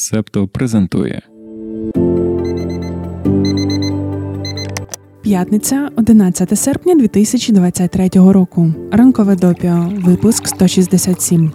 [0.00, 1.22] Септо презентує
[5.22, 8.74] П'ятниця, 11 серпня 2023 року.
[8.92, 9.92] Ранкове допіо.
[10.04, 11.52] Випуск 167.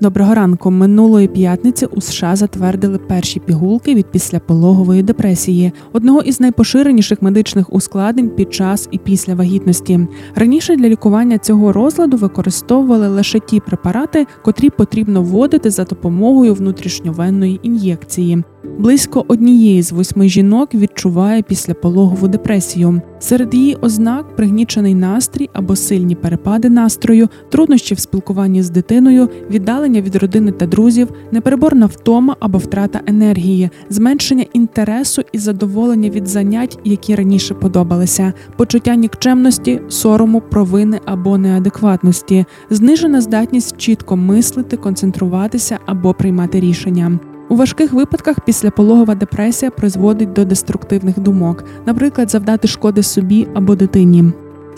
[0.00, 0.70] Доброго ранку.
[0.70, 8.30] Минулої п'ятниці у США затвердили перші пігулки від післяпологової депресії, одного із найпоширеніших медичних ускладнень
[8.30, 10.00] під час і після вагітності.
[10.34, 17.60] Раніше для лікування цього розладу використовували лише ті препарати, котрі потрібно вводити за допомогою внутрішньовенної
[17.62, 18.42] ін'єкції.
[18.78, 23.00] Близько однієї з восьми жінок відчуває післяпологову депресію.
[23.18, 29.85] Серед її ознак пригнічений настрій або сильні перепади настрою, труднощі в спілкуванні з дитиною, віддалення
[29.88, 36.78] від родини та друзів, непереборна втома або втрата енергії, зменшення інтересу і задоволення від занять,
[36.84, 46.14] які раніше подобалися, почуття нікчемності, сорому, провини або неадекватності, знижена здатність чітко мислити, концентруватися або
[46.14, 47.18] приймати рішення.
[47.48, 54.24] У важких випадках післяпологова депресія призводить до деструктивних думок, наприклад, завдати шкоди собі або дитині.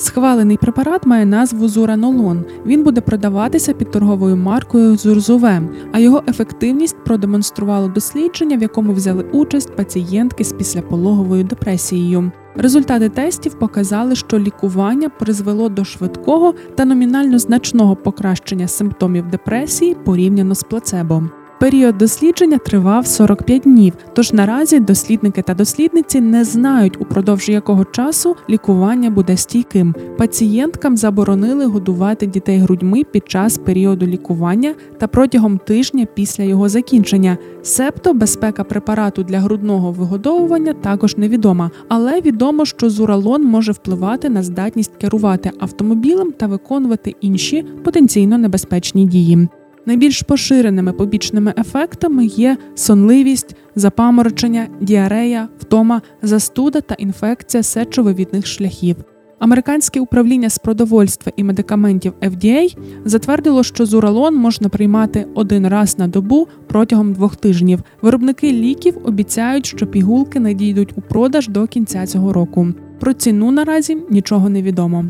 [0.01, 2.45] Схвалений препарат має назву Зуранолон.
[2.67, 9.25] Він буде продаватися під торговою маркою Зурзуве, а його ефективність продемонструвало дослідження, в якому взяли
[9.33, 12.33] участь пацієнтки з післяпологовою депресією.
[12.57, 20.55] Результати тестів показали, що лікування призвело до швидкого та номінально значного покращення симптомів депресії порівняно
[20.55, 21.23] з плацебо.
[21.61, 28.37] Період дослідження тривав 45 днів, тож наразі дослідники та дослідниці не знають, упродовж якого часу
[28.51, 29.95] лікування буде стійким.
[30.19, 37.39] Пацієнткам заборонили годувати дітей грудьми під час періоду лікування та протягом тижня після його закінчення.
[37.63, 44.43] Себто безпека препарату для грудного вигодовування також невідома, але відомо, що зуралон може впливати на
[44.43, 49.49] здатність керувати автомобілем та виконувати інші потенційно небезпечні дії.
[49.89, 58.97] Найбільш поширеними побічними ефектами є сонливість, запаморочення, діарея, втома, застуда та інфекція сечовивідних шляхів.
[59.39, 66.09] Американське управління з продовольства і медикаментів FDA затвердило, що зуралон можна приймати один раз на
[66.09, 67.81] добу протягом двох тижнів.
[68.03, 72.69] Виробники ліків обіцяють, що пігулки надійдуть у продаж до кінця цього року.
[73.01, 75.05] Про ціну наразі нічого не відомо.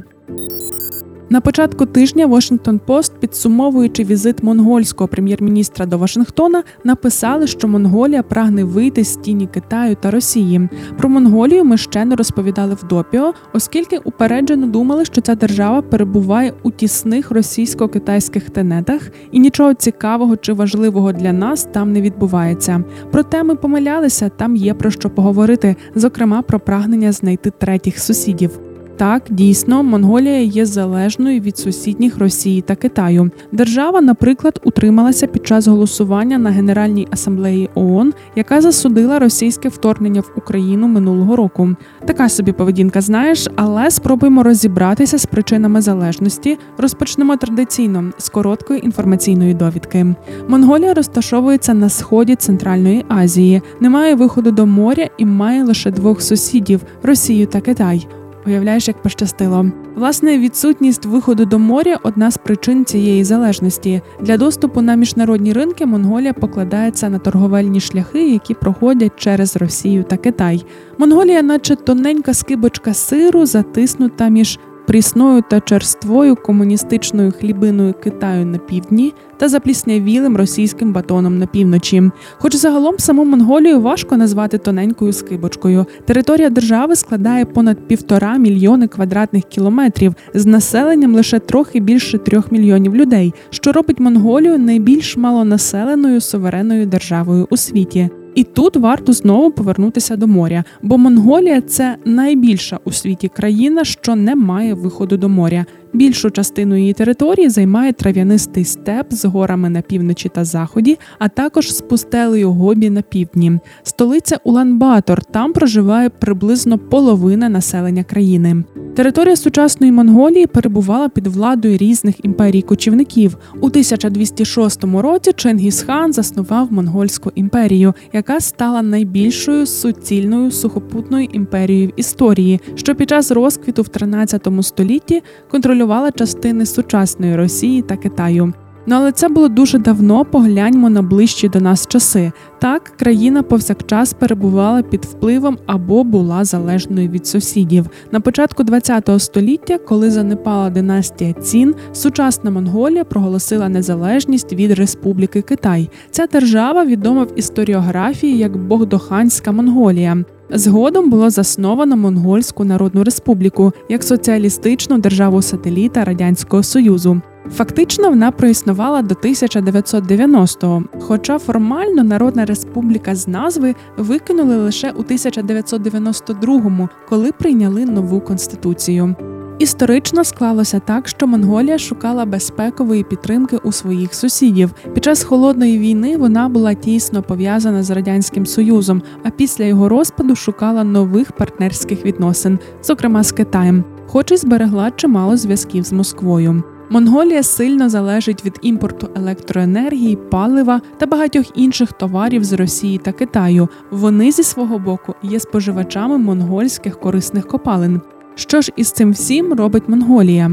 [1.31, 8.65] На початку тижня Washington Post, підсумовуючи візит монгольського прем'єр-міністра до Вашингтона, написали, що Монголія прагне
[8.65, 10.69] вийти з тіні Китаю та Росії.
[10.99, 16.53] Про Монголію ми ще не розповідали в допіо, оскільки упереджено думали, що ця держава перебуває
[16.63, 22.85] у тісних російсько-китайських тенетах, і нічого цікавого чи важливого для нас там не відбувається.
[23.11, 28.68] Проте ми помилялися, там є про що поговорити, зокрема про прагнення знайти третіх сусідів.
[28.99, 33.31] Так, дійсно, Монголія є залежною від сусідніх Росії та Китаю.
[33.53, 40.33] Держава, наприклад, утрималася під час голосування на Генеральній асамблеї ООН, яка засудила російське вторгнення в
[40.37, 41.71] Україну минулого року.
[42.07, 46.59] Така собі поведінка, знаєш, але спробуємо розібратися з причинами залежності.
[46.79, 50.07] Розпочнемо традиційно з короткої інформаційної довідки.
[50.49, 56.23] Монголія розташовується на сході Центральної Азії, не має виходу до моря і має лише двох
[56.23, 58.07] сусідів Росію та Китай.
[58.47, 59.67] Уявляєш, як пощастило.
[59.95, 64.03] Власне, відсутність виходу до моря одна з причин цієї залежності.
[64.21, 70.17] Для доступу на міжнародні ринки Монголія покладається на торговельні шляхи, які проходять через Росію та
[70.17, 70.65] Китай.
[70.99, 79.15] Монголія, наче тоненька скибочка сиру, затиснута між прісною та черствою комуністичною хлібиною Китаю на півдні
[79.37, 82.11] та запліснявілим російським батоном на півночі.
[82.39, 85.87] Хоч загалом саму Монголію важко назвати тоненькою скибочкою.
[86.05, 92.97] Територія держави складає понад півтора мільйони квадратних кілометрів з населенням лише трохи більше трьох мільйонів
[92.97, 98.11] людей, що робить Монголію найбільш малонаселеною суверенною державою у світі.
[98.35, 104.17] І тут варто знову повернутися до моря, бо Монголія це найбільша у світі країна, що
[104.17, 105.67] не має виходу до моря.
[105.93, 111.75] Більшу частину її території займає трав'янистий степ з горами на півночі та заході, а також
[111.75, 113.59] з пустелею Гобі на півдні.
[113.83, 115.23] Столиця Улан-Батор.
[115.31, 118.65] Там проживає приблизно половина населення країни.
[118.97, 123.37] Територія сучасної Монголії перебувала під владою різних імперій кочівників.
[123.61, 132.61] У 1206 році Чингісхан заснував монгольську імперію, яка стала найбільшою суцільною сухопутною імперією в історії,
[132.75, 135.78] що під час розквіту в 13 столітті контролювала
[136.11, 138.53] частини сучасної Росії та Китаю.
[138.91, 140.25] Ну але це було дуже давно.
[140.25, 142.33] Погляньмо на ближчі до нас часи.
[142.59, 147.87] Так, країна повсякчас перебувала під впливом або була залежною від сусідів.
[148.13, 155.91] На початку ХХ століття, коли занепала династія цін, сучасна Монголія проголосила незалежність від Республіки Китай.
[156.11, 160.25] Ця держава відома в історіографії як Богдоханська Монголія.
[160.51, 167.21] Згодом було засновано Монгольську Народну Республіку як соціалістичну державу сателіта Радянського Союзу.
[167.51, 176.89] Фактично вона проіснувала до 1990-го, хоча формально Народна Республіка з назви викинули лише у 1992-му,
[177.09, 179.15] коли прийняли нову конституцію.
[179.59, 184.71] Історично склалося так, що Монголія шукала безпекової підтримки у своїх сусідів.
[184.95, 190.37] Під час холодної війни вона була тісно пов'язана з радянським союзом, а після його розпаду
[190.37, 196.63] шукала нових партнерських відносин, зокрема з Китаєм, хоч і зберегла чимало зв'язків з Москвою.
[196.91, 203.69] Монголія сильно залежить від імпорту електроенергії, палива та багатьох інших товарів з Росії та Китаю.
[203.91, 208.01] Вони зі свого боку є споживачами монгольських корисних копалин.
[208.39, 210.51] Що ж із цим всім робить Монголія?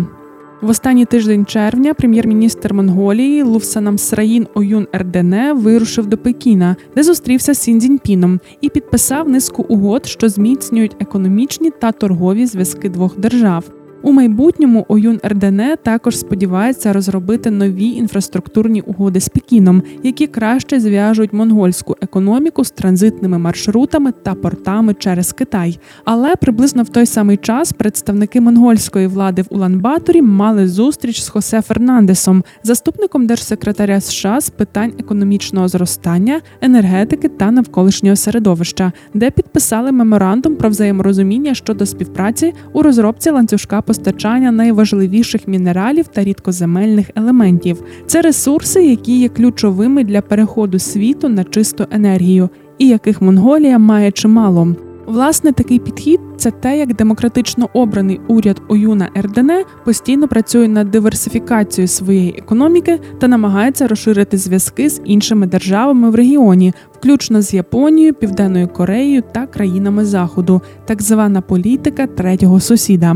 [0.61, 7.53] В останній тиждень червня прем'єр-міністр Монголії Лувсанам Сраїн Оюн Ердене вирушив до Пекіна, де зустрівся
[7.53, 13.74] з Сіндзіньпіном і підписав низку угод, що зміцнюють економічні та торгові зв'язки двох держав.
[14.05, 21.33] У майбутньому Оюн Ердене також сподівається розробити нові інфраструктурні угоди з Пекіном, які краще зв'яжуть
[21.33, 25.79] монгольську економіку з транзитними маршрутами та портами через Китай.
[26.03, 31.61] Але приблизно в той самий час представники монгольської влади в Улан-Баторі мали зустріч з Хосе
[31.61, 40.55] Фернандесом, заступником держсекретаря США з питань економічного зростання, енергетики та навколишнього середовища, де підписали меморандум
[40.55, 47.83] про взаєморозуміння щодо співпраці у розробці ланцюжка постачання найважливіших мінералів та рідкоземельних елементів.
[48.05, 54.11] Це ресурси, які є ключовими для переходу світу на чисту енергію, і яких Монголія має
[54.11, 54.75] чимало.
[55.07, 61.87] Власне, такий підхід це те, як демократично обраний уряд Оюна Ердене постійно працює над диверсифікацією
[61.87, 68.67] своєї економіки та намагається розширити зв'язки з іншими державами в регіоні, включно з Японією, Південною
[68.67, 73.15] Кореєю та країнами Заходу, так звана політика третього сусіда.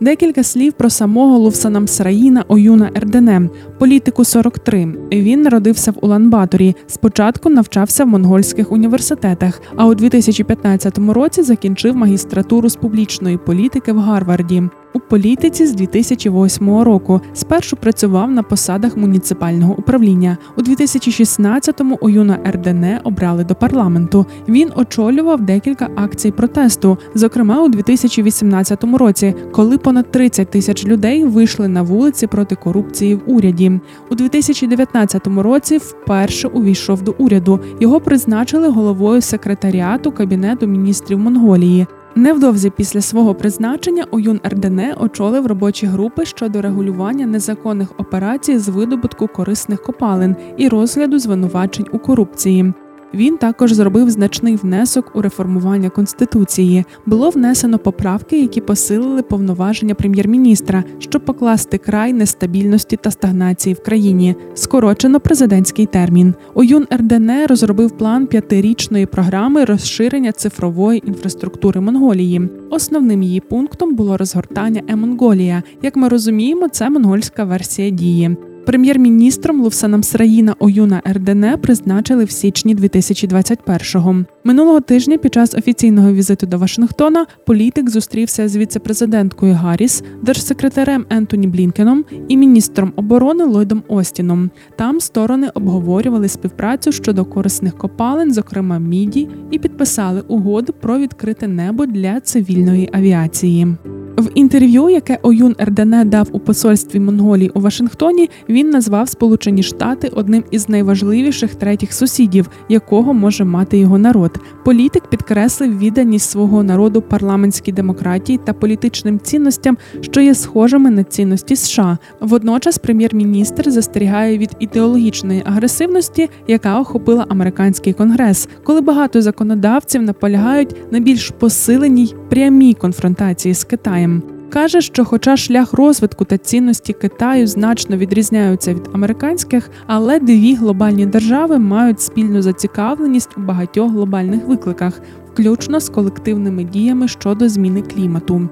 [0.00, 3.48] Декілька слів про самого Лувсанам Сраїна Оюна Ердене,
[3.78, 4.94] політику 43.
[5.12, 6.74] Він народився в Улан-Баторі.
[6.86, 13.98] Спочатку навчався в монгольських університетах, а у 2015 році закінчив магістратуру з публічної політики в
[13.98, 17.20] Гарварді у політиці з 2008 року.
[17.34, 20.36] Спершу працював на посадах муніципального управління.
[20.56, 24.26] У 2016-му Оюна Ердене обрали до парламенту.
[24.48, 31.68] Він очолював декілька акцій протесту, зокрема у 2018 році, коли понад 30 тисяч людей вийшли
[31.68, 33.80] на вулиці проти корупції в уряді.
[34.10, 37.60] У 2019 році вперше увійшов до уряду.
[37.80, 41.86] Його призначили головою секретаріату Кабінету міністрів Монголії.
[42.14, 49.28] Невдовзі після свого призначення Оюн Ердене очолив робочі групи щодо регулювання незаконних операцій з видобутку
[49.28, 52.72] корисних копалин і розгляду звинувачень у корупції.
[53.14, 56.84] Він також зробив значний внесок у реформування конституції.
[57.06, 64.36] Було внесено поправки, які посилили повноваження прем'єр-міністра, щоб покласти край нестабільності та стагнації в країні.
[64.54, 66.34] Скорочено президентський термін.
[66.54, 72.48] Оюн РДН розробив план п'ятирічної програми розширення цифрової інфраструктури Монголії.
[72.70, 75.62] Основним її пунктом було розгортання Е-Монголія.
[75.82, 78.36] Як ми розуміємо, це монгольська версія дії.
[78.70, 84.24] Прем'єр-міністром Лувсаном Сраїна Оюна Ердене призначили в січні 2021-го.
[84.44, 91.46] Минулого тижня під час офіційного візиту до Вашингтона політик зустрівся з віцепрезиденткою Гарріс, держсекретарем Ентоні
[91.46, 94.50] Блінкеном і міністром оборони Ллойдом Остіном.
[94.76, 101.86] Там сторони обговорювали співпрацю щодо корисних копалин, зокрема міді, і підписали угоду про відкрите небо
[101.86, 103.76] для цивільної авіації.
[104.20, 110.08] В інтерв'ю, яке Оюн Ердене дав у посольстві Монголії у Вашингтоні, він назвав Сполучені Штати
[110.08, 114.38] одним із найважливіших третіх сусідів, якого може мати його народ.
[114.64, 121.56] Політик підкреслив відданість свого народу парламентській демократії та політичним цінностям, що є схожими на цінності
[121.56, 121.98] США.
[122.20, 131.00] Водночас, прем'єр-міністр застерігає від ідеологічної агресивності, яка охопила американський конгрес, коли багато законодавців наполягають на
[131.00, 134.39] більш посиленій прямій конфронтації з Китаєм.
[134.50, 141.06] Каже, що, хоча шлях розвитку та цінності Китаю значно відрізняються від американських, але дві глобальні
[141.06, 145.00] держави мають спільну зацікавленість у багатьох глобальних викликах,
[145.32, 148.48] включно з колективними діями щодо зміни клімату.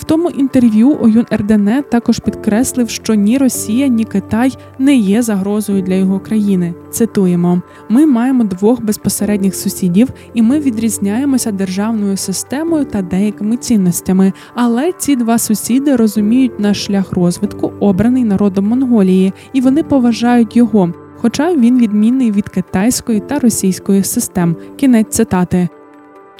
[0.00, 5.82] В тому інтерв'ю Оюн Ердене також підкреслив, що ні Росія, ні Китай не є загрозою
[5.82, 6.74] для його країни.
[6.90, 14.32] Цитуємо: ми маємо двох безпосередніх сусідів, і ми відрізняємося державною системою та деякими цінностями.
[14.54, 20.92] Але ці два сусіди розуміють наш шлях розвитку, обраний народом Монголії, і вони поважають його.
[21.16, 24.56] Хоча він відмінний від китайської та російської систем.
[24.76, 25.68] Кінець цитати.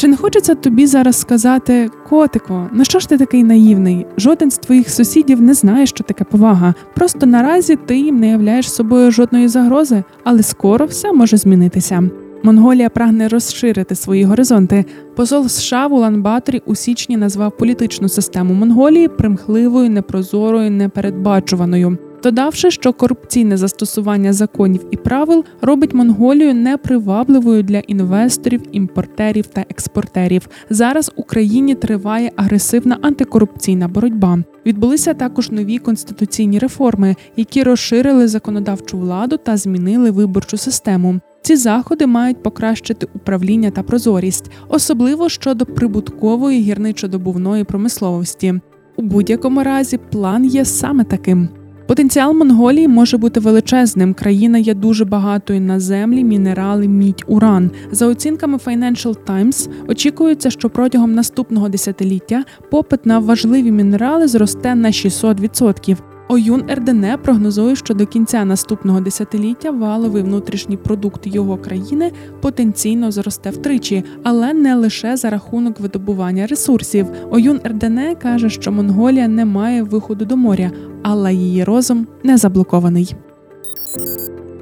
[0.00, 4.06] Чи не хочеться тобі зараз сказати, котико, ну що ж ти такий наївний?
[4.16, 6.74] Жоден з твоїх сусідів не знає, що таке повага.
[6.94, 12.10] Просто наразі ти їм не являєш собою жодної загрози, але скоро все може змінитися.
[12.42, 14.84] Монголія прагне розширити свої горизонти.
[15.16, 22.92] Посол США в Улан-Баторі у січні назвав політичну систему Монголії примхливою, непрозорою, непередбачуваною додавши, що
[22.92, 30.48] корупційне застосування законів і правил робить Монголію непривабливою для інвесторів, імпортерів та експортерів.
[30.70, 34.38] Зараз в Україні триває агресивна антикорупційна боротьба.
[34.66, 41.20] Відбулися також нові конституційні реформи, які розширили законодавчу владу та змінили виборчу систему.
[41.42, 48.60] Ці заходи мають покращити управління та прозорість, особливо щодо прибуткової гірничодобувної промисловості.
[48.96, 51.59] У будь-якому разі план є саме таким.
[51.90, 54.14] Потенціал Монголії може бути величезним.
[54.14, 57.70] Країна є дуже багатою на землі, мінерали, мідь, уран.
[57.90, 64.88] За оцінками Financial Times, очікується, що протягом наступного десятиліття попит на важливі мінерали зросте на
[64.88, 65.96] 600%.
[66.30, 73.50] Оюн РДН прогнозує, що до кінця наступного десятиліття валовий внутрішній продукт його країни потенційно зросте
[73.50, 77.06] втричі, але не лише за рахунок видобування ресурсів.
[77.30, 80.70] Оюн РДН каже, що Монголія не має виходу до моря,
[81.02, 83.14] але її розум не заблокований.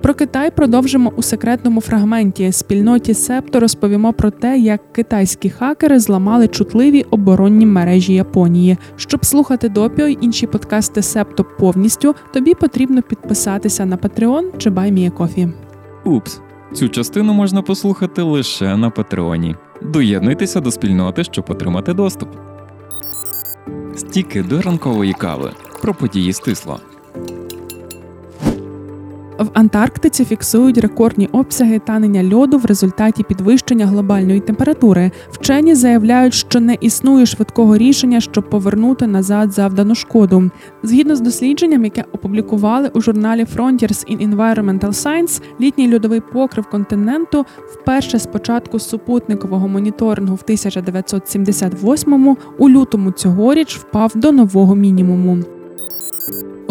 [0.02, 2.52] Про Китай продовжимо у секретному фрагменті.
[2.52, 8.76] Спільноті Септо розповімо про те, як китайські хакери зламали чутливі оборонні мережі Японії.
[8.96, 15.52] Щоб слухати допіо й інші подкасти Септо повністю, тобі потрібно підписатися на Patreon чи BuyMeACoffee.
[16.04, 16.40] Упс,
[16.72, 19.56] цю частину можна послухати лише на Патреоні.
[19.82, 22.28] Доєднуйтеся до спільноти, щоб отримати доступ.
[23.96, 25.50] Стіки до ранкової кави
[25.82, 26.80] про події стисло.
[29.38, 35.10] В Антарктиці фіксують рекордні обсяги танення льоду в результаті підвищення глобальної температури.
[35.30, 40.50] Вчені заявляють, що не існує швидкого рішення, щоб повернути назад завдану шкоду.
[40.82, 47.46] Згідно з дослідженням, яке опублікували у журналі Frontiers in Environmental Science, літній льодовий покрив континенту
[47.72, 55.38] вперше з початку супутникового моніторингу в 1978-му у лютому цьогоріч впав до нового мінімуму.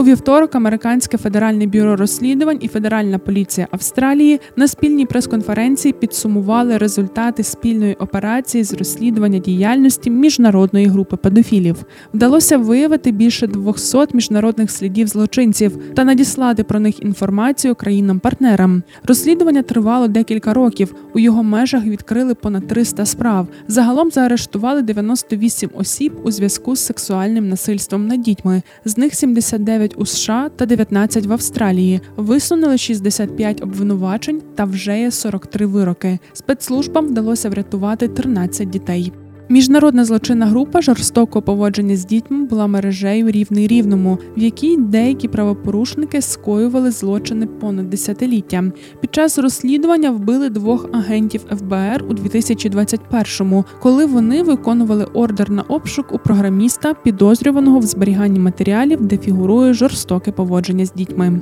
[0.07, 7.93] Вівторок американське федеральне бюро розслідувань і федеральна поліція Австралії на спільній прес-конференції підсумували результати спільної
[7.93, 11.85] операції з розслідування діяльності міжнародної групи педофілів.
[12.13, 18.83] Вдалося виявити більше 200 міжнародних слідів злочинців та надіслати про них інформацію країнам-партнерам.
[19.03, 20.95] Розслідування тривало декілька років.
[21.13, 23.47] У його межах відкрили понад 300 справ.
[23.67, 28.61] Загалом заарештували 98 осіб у зв'язку з сексуальним насильством над дітьми.
[28.85, 32.01] З них 79 у США та 19 в Австралії.
[32.15, 36.19] Висунули 65 обвинувачень та вже є 43 вироки.
[36.33, 39.13] Спецслужбам вдалося врятувати 13 дітей.
[39.49, 46.21] Міжнародна злочинна група жорстокого поводження з дітьми була мережею рівний рівному, в якій деякі правопорушники
[46.21, 48.71] скоювали злочини понад десятиліття.
[49.01, 56.11] Під час розслідування вбили двох агентів ФБР у 2021-му, коли вони виконували ордер на обшук
[56.11, 61.41] у програміста, підозрюваного в зберіганні матеріалів, де фігурує жорстоке поводження з дітьми.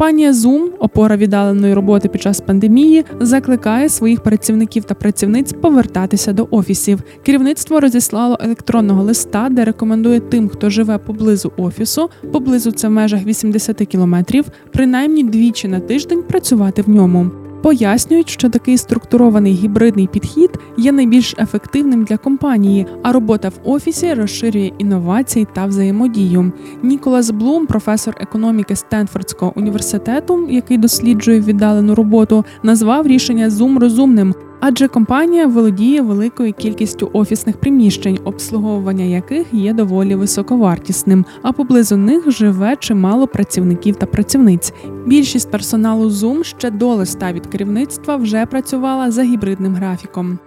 [0.00, 6.48] Компанія Zoom, опора віддаленої роботи під час пандемії, закликає своїх працівників та працівниць повертатися до
[6.50, 7.02] офісів.
[7.26, 13.24] Керівництво розіслало електронного листа, де рекомендує тим, хто живе поблизу офісу, поблизу це в межах
[13.24, 17.30] 80 кілометрів, принаймні двічі на тиждень працювати в ньому.
[17.62, 24.14] Пояснюють, що такий структурований гібридний підхід є найбільш ефективним для компанії, а робота в офісі
[24.14, 26.52] розширює інновації та взаємодію.
[26.82, 34.34] Ніколас Блум, професор економіки Стенфордського університету, який досліджує віддалену роботу, назвав рішення Zoom розумним.
[34.60, 42.30] Адже компанія володіє великою кількістю офісних приміщень, обслуговування яких є доволі високовартісним, а поблизу них
[42.30, 44.72] живе чимало працівників та працівниць.
[45.06, 50.38] Більшість персоналу Zoom ще до листа від керівництва вже працювала за гібридним графіком.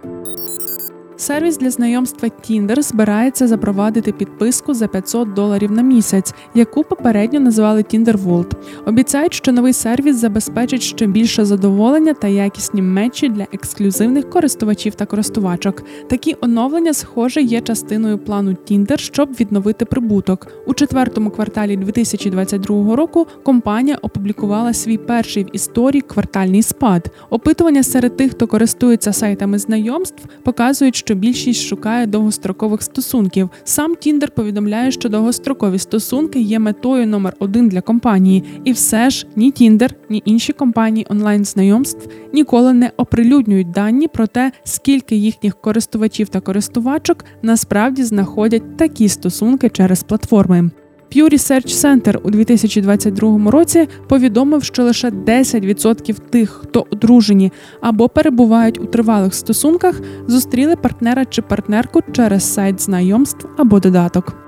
[1.16, 7.82] Сервіс для знайомства Tinder збирається запровадити підписку за 500 доларів на місяць, яку попередньо називали
[7.82, 8.52] Tinder World.
[8.86, 15.06] Обіцяють, що новий сервіс забезпечить ще більше задоволення та якісні мечі для ексклюзивних користувачів та
[15.06, 15.82] користувачок.
[16.08, 20.46] Такі оновлення, схоже, є частиною плану Tinder, щоб відновити прибуток.
[20.66, 27.10] У четвертому кварталі 2022 року компанія опублікувала свій перший в історії квартальний спад.
[27.30, 33.50] Опитування серед тих, хто користується сайтами знайомств, показують, що більшість шукає довгострокових стосунків.
[33.64, 39.26] Сам Тіндер повідомляє, що довгострокові стосунки є метою номер один для компанії, і все ж
[39.36, 45.60] ні Тіндер, ні інші компанії онлайн знайомств ніколи не оприлюднюють дані про те, скільки їхніх
[45.60, 50.70] користувачів та користувачок насправді знаходять такі стосунки через платформи.
[51.14, 58.78] Pew Research Center у 2022 році повідомив, що лише 10% тих, хто одружені або перебувають
[58.78, 64.43] у тривалих стосунках, зустріли партнера чи партнерку через сайт знайомств або додаток.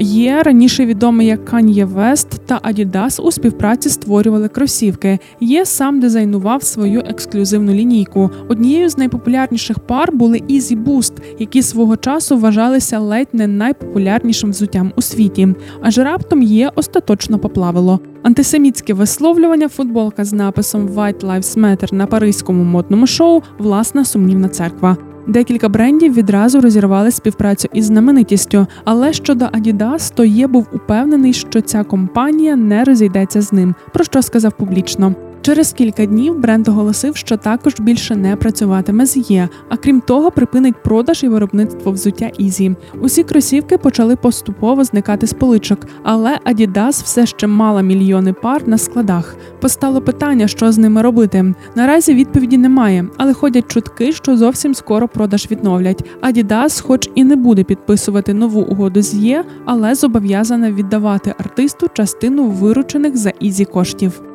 [0.00, 5.18] Є раніше відомий як Kanye West та Adidas у співпраці створювали кросівки.
[5.40, 8.30] Є сам дизайнував свою ексклюзивну лінійку.
[8.48, 14.92] Однією з найпопулярніших пар були Easy Boost, які свого часу вважалися ледь не найпопулярнішим взуттям
[14.96, 15.48] у світі.
[15.82, 18.00] Аж раптом є остаточно поплавило.
[18.22, 24.96] Антисемітське висловлювання, футболка з написом White Lives Matter на паризькому модному шоу власна сумнівна церква.
[25.28, 28.66] Декілька брендів відразу розірвали співпрацю із знаменитістю.
[28.84, 34.04] Але щодо Adidas, то є був упевнений, що ця компанія не розійдеться з ним, про
[34.04, 35.14] що сказав публічно.
[35.42, 40.30] Через кілька днів бренд оголосив, що також більше не працюватиме з Є, а крім того,
[40.30, 42.76] припинить продаж і виробництво взуття Ізі.
[43.00, 48.78] Усі кросівки почали поступово зникати з поличок, але Adidas все ще мала мільйони пар на
[48.78, 49.36] складах.
[49.60, 51.54] Постало питання, що з ними робити.
[51.74, 56.04] Наразі відповіді немає, але ходять чутки, що зовсім скоро продаж відновлять.
[56.22, 62.44] Adidas хоч і не буде підписувати нову угоду з Є, але зобов'язана віддавати артисту частину
[62.44, 64.27] виручених за Ізі коштів.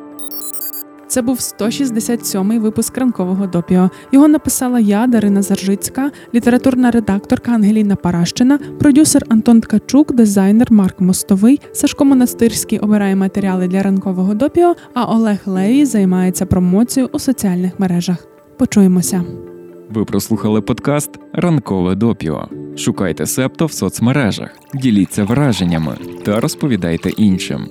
[1.14, 3.90] Це був 167-й випуск ранкового допіо.
[4.12, 11.60] Його написала я, Дарина Заржицька, літературна редакторка Ангеліна Паращина, продюсер Антон Ткачук, дизайнер Марк Мостовий,
[11.72, 14.74] Сашко Монастирський обирає матеріали для ранкового допіо.
[14.94, 18.26] А Олег Левій займається промоцією у соціальних мережах.
[18.58, 19.24] Почуємося.
[19.90, 22.48] Ви прослухали подкаст Ранкове допіо.
[22.76, 27.68] Шукайте септо в соцмережах, діліться враженнями та розповідайте іншим.